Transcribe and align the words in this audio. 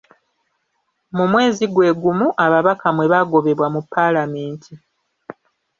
Mu 1.15 1.23
mwezi 1.31 1.63
gwe 1.73 1.89
gumu 2.01 2.27
ababaka 2.45 2.87
mwe 2.95 3.05
baagobebwa 3.11 3.67
mu 3.75 3.81
paalamenti. 3.91 4.71